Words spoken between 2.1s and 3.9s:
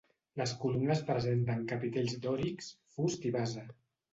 dòrics, fust i base.